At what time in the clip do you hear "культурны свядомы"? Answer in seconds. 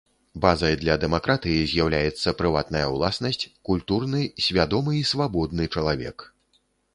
3.69-4.97